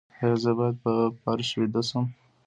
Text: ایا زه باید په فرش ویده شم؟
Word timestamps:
ایا 0.21 0.31
زه 0.43 0.51
باید 0.57 0.75
په 0.83 0.91
فرش 1.21 1.49
ویده 1.59 1.81
شم؟ 1.89 2.05